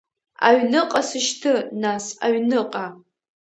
Аҩныҟа 0.47 1.01
сышьҭы, 1.09 1.53
нас, 1.81 2.05
аҩныҟа! 2.25 2.85